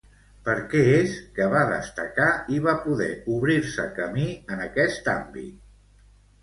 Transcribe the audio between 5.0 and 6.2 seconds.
àmbit?